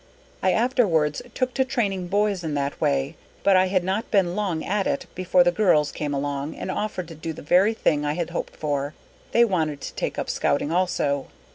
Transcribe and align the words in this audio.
__I 0.49 0.51
afterwards 0.51 1.21
took 1.35 1.53
to 1.53 1.63
training 1.63 2.07
boys 2.07 2.43
in 2.43 2.55
that 2.55 2.81
way, 2.81 3.15
but 3.43 3.55
I 3.55 3.67
had 3.67 3.83
not 3.83 4.09
been 4.09 4.35
long 4.35 4.65
at 4.65 4.87
it 4.87 5.05
before 5.13 5.43
the 5.43 5.51
girls 5.51 5.91
came 5.91 6.11
along, 6.11 6.55
and 6.55 6.71
offered 6.71 7.07
to 7.09 7.13
do 7.13 7.33
the 7.33 7.43
very 7.43 7.75
thing 7.75 8.03
I 8.03 8.13
had 8.13 8.31
hoped 8.31 8.55
for, 8.55 8.95
they 9.31 9.45
wanted 9.45 9.79
to 9.81 9.93
take 9.93 10.17
up 10.17 10.27
Scouting 10.27 10.71
also. 10.71 11.27